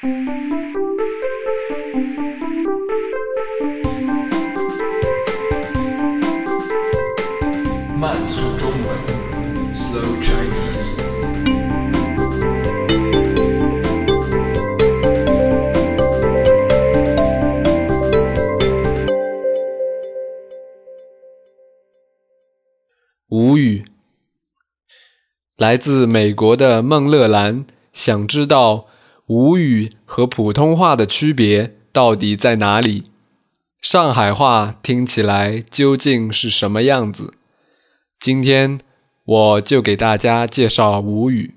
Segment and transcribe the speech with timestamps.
[0.00, 0.08] 慢
[8.28, 8.86] 速中文
[9.74, 11.02] ，Slow Chinese。
[23.26, 23.84] 无语。
[25.56, 28.87] 来自美国的孟乐兰想知道
[29.28, 33.10] 吴语和普通话的区别到底在哪里？
[33.82, 37.34] 上海话听起来究竟是什么样子？
[38.18, 38.80] 今天
[39.26, 41.56] 我就给大家介绍吴语。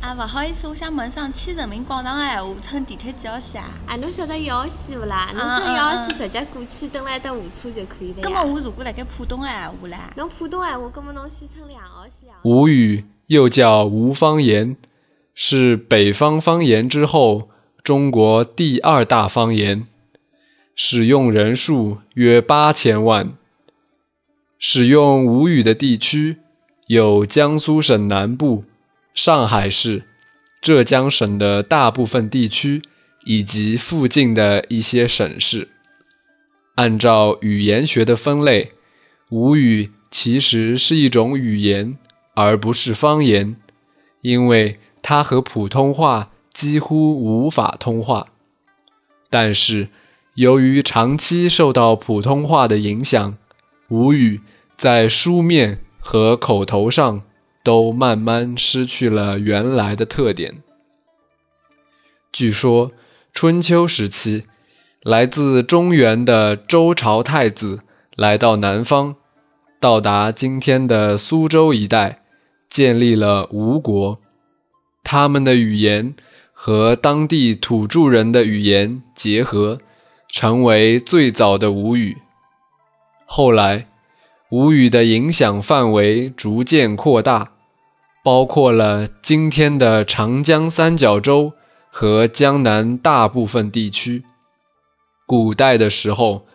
[0.00, 3.70] 啊，勿好意思，我想问上去人民广场个闲话，乘地铁几号线啊？
[3.88, 5.32] 啊，侬晓得一号线勿啦？
[5.34, 8.44] 侬啊乘一号线直接过去，等来等下车就可以了葛呀。
[8.44, 9.96] 么我如果辣盖浦东个闲话唻？
[10.14, 12.38] 侬浦东闲话，葛么侬先乘两号线啊。
[12.44, 14.76] 吴语又叫吴方言，
[15.34, 17.50] 是北方方言之后
[17.82, 19.86] 中国第二大方言，
[20.74, 23.32] 使用人数约八千万。
[24.58, 26.36] 使用吴语的地区
[26.86, 28.64] 有江苏省南部、
[29.12, 30.04] 上海市、
[30.60, 32.82] 浙江省的大部分地区
[33.24, 35.68] 以及附近的一些省市。
[36.76, 38.72] 按照语言学的分类，
[39.30, 41.98] 吴语其实是一种语言，
[42.34, 43.56] 而不是方言，
[44.20, 48.28] 因为他和普通话几乎无法通话。
[49.28, 49.88] 但是，
[50.34, 53.36] 由于长期受到普通话的影响，
[53.88, 54.40] 吴语
[54.76, 57.22] 在书面和口头上
[57.62, 60.62] 都慢慢失去了原来的特点。
[62.32, 62.92] 据说，
[63.34, 64.46] 春秋时期，
[65.02, 67.80] 来自中原的周朝太子
[68.16, 69.16] 来到南方，
[69.78, 72.22] 到达今天的苏州一带，
[72.70, 74.21] 建立了吴国。
[75.02, 76.14] 他们的语言
[76.52, 79.80] 和当地土著人的语言结合，
[80.28, 82.18] 成为最早的吴语。
[83.26, 83.88] 后来，
[84.50, 87.52] 吴语的影响范围逐渐扩大，
[88.22, 91.52] 包括了今天的长江三角洲
[91.90, 94.22] 和江南大部分地区。
[95.26, 96.46] 古代的时候，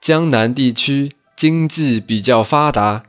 [0.00, 3.02] 江南地区经济比较发达，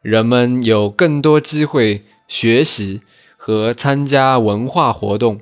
[0.00, 3.02] 人们有更多机会学习
[3.42, 5.40] 和参加文化活动。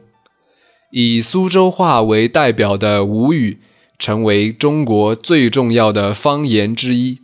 [0.92, 3.59] 以苏州话为代表的吴语，
[3.98, 7.19] 成为中国最重要的方言之一。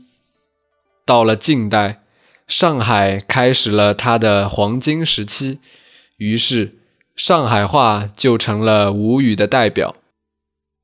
[1.07, 2.03] 到了近代，
[2.49, 5.61] 上海开始了它的黄金时期，
[6.17, 6.75] 于是
[7.15, 9.95] 上海话就成了吴语的代表。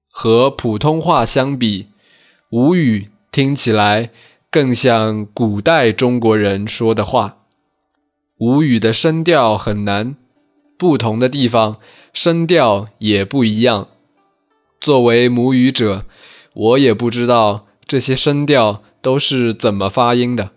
[0.08, 1.88] 和普通话相比，
[2.50, 4.10] 吴语听起来
[4.50, 7.39] 更像古代中国人说的话。
[8.40, 10.16] 吴语的声调很难，
[10.78, 11.76] 不同的地方
[12.14, 13.88] 声调也不一样。
[14.80, 16.06] 作为母语者，
[16.54, 20.52] 我也不知道这些声调都是怎么发音的。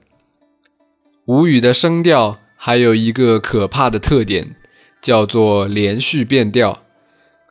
[1.26, 4.56] 吴语的声调还有一个可怕的特点，
[5.02, 6.84] 叫做连续变调，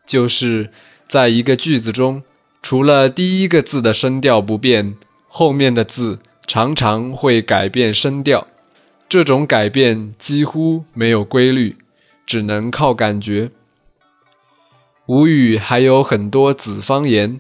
[0.06, 0.71] 就是
[1.06, 2.22] 在一个句子中，
[2.62, 4.97] 除了第一个字的声调不变，
[5.28, 8.47] 后面的字常常会改变声调。
[9.12, 11.76] 这种改变几乎没有规律，
[12.24, 13.50] 只能靠感觉。
[15.04, 17.38] 吴语还有很多子方言，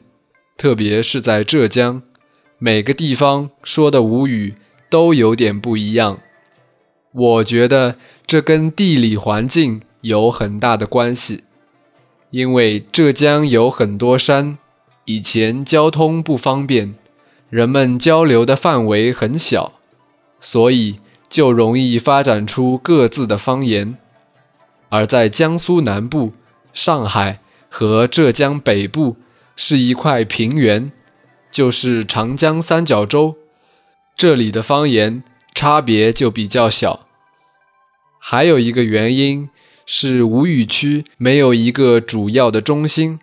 [0.58, 2.02] 特别是在浙江，
[2.58, 4.54] 每个地方说的吴语
[4.90, 6.18] 都有点不一样。
[7.12, 7.96] 我觉得
[8.26, 11.44] 这跟地理环境有很大的关系，
[12.28, 14.58] 因为浙江有很多山，
[15.06, 16.94] 以前交通不方便，
[17.48, 19.72] 人们交流的范围很小，
[20.38, 20.98] 所以
[21.32, 23.96] 就容易发展出各自的方言。
[24.90, 26.34] 而在江苏南部、
[26.74, 29.16] 上海和浙江北部
[29.56, 30.92] 是一块平原，
[31.50, 33.36] 就是长江三角洲，
[34.14, 37.06] 这里的方言差别就比较小。
[38.20, 39.48] 还有一个原因
[39.86, 43.18] 是吴语区没有一个主要的中心，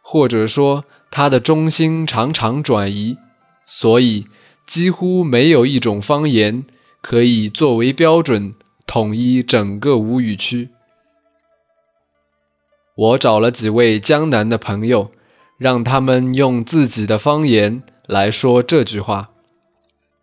[0.00, 3.18] 或者说它的中心常常转移，
[3.66, 4.26] 所以
[4.66, 6.64] 几乎没有一种方言
[7.02, 8.54] 可以作为标准
[8.86, 10.70] 统一整个吴语区。
[12.94, 15.10] 我找了几位江南的朋友，
[15.58, 19.30] 让他们用自己的方言来说这句话：“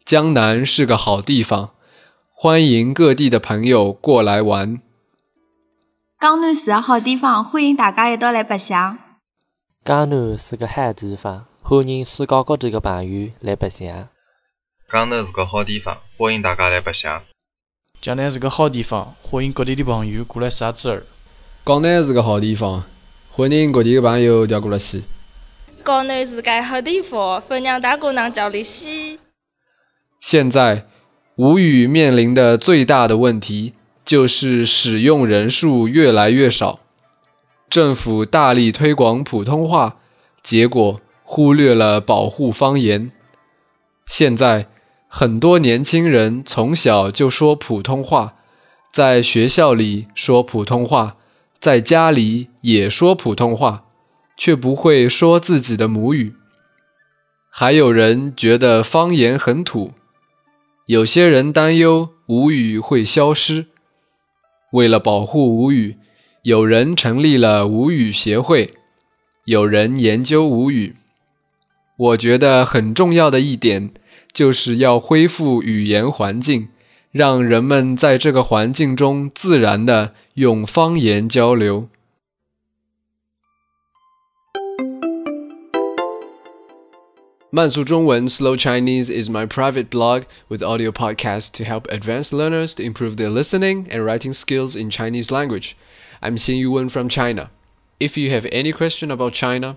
[0.05, 1.71] 江南是个好地方，
[2.33, 4.81] 欢迎各地的朋友过来玩。
[6.21, 8.97] 江南是个好地方，欢迎大家一道来白相。
[9.83, 14.07] 江南是个好地方，欢迎世界各地的朋友来白相。
[14.91, 17.21] 江南是个好地方，欢迎大家来白相。
[18.01, 21.03] 江南是个好地方，欢迎各地的朋友过来撒子儿。
[21.63, 22.83] 江南是个好地方，
[23.29, 25.03] 欢迎各地的朋友调过来去。
[25.85, 29.19] 江南是个好地方，欢迎大家能叫来西。
[30.19, 30.87] 现在，
[31.35, 36.79] 吴语面临的最大的问题就是使用人数越来越少。
[37.69, 39.97] 政府大力推广普通话，
[40.41, 43.11] 结果忽略了保护方言。
[44.07, 44.67] 现在，
[45.11, 48.35] 很多年轻人从小就说普通话，
[48.93, 51.17] 在学校里说普通话，
[51.59, 53.85] 在家里也说普通话，
[54.37, 56.35] 却不会说自己的母语。
[57.49, 59.93] 还有人觉得方言很土，
[60.85, 63.65] 有些人担忧吴语会消失。
[64.71, 65.97] 为了保护吴语，
[66.43, 68.75] 有人成立了吴语协会，
[69.45, 70.95] 有人研究吴语。
[71.97, 73.91] 我觉得很重要的一点，
[74.32, 76.68] 就是要恢复语言环境，
[77.12, 81.88] 让人们在这个环境中自然的用方言交流。
[87.50, 93.14] 慢速中文 （Slow Chinese） is my private blog with audio podcasts to help advanced learners to improve
[93.14, 95.76] their listening and writing skills in Chinese language.
[96.20, 97.50] I'm Xin Yuwen from China.
[98.00, 99.76] If you have any question about China,